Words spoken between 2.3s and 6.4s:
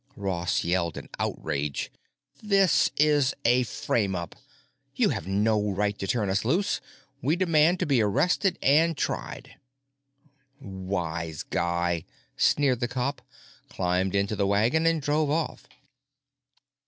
"This is a frame up! You have no right to turn